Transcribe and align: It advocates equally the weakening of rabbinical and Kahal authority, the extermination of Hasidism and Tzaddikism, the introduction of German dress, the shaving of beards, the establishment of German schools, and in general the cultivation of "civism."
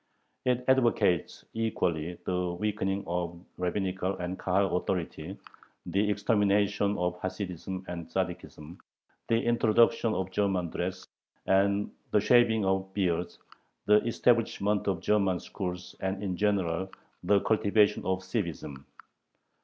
It 0.45 0.65
advocates 0.67 1.45
equally 1.53 2.15
the 2.25 2.53
weakening 2.53 3.03
of 3.05 3.39
rabbinical 3.59 4.17
and 4.17 4.39
Kahal 4.39 4.75
authority, 4.75 5.37
the 5.85 6.09
extermination 6.09 6.97
of 6.97 7.21
Hasidism 7.21 7.85
and 7.87 8.07
Tzaddikism, 8.07 8.79
the 9.27 9.39
introduction 9.43 10.15
of 10.15 10.31
German 10.31 10.71
dress, 10.71 11.05
the 11.45 11.87
shaving 12.17 12.65
of 12.65 12.91
beards, 12.95 13.37
the 13.85 14.03
establishment 14.03 14.87
of 14.87 15.01
German 15.01 15.39
schools, 15.39 15.95
and 15.99 16.23
in 16.23 16.35
general 16.35 16.89
the 17.23 17.39
cultivation 17.41 18.03
of 18.03 18.23
"civism." 18.23 18.83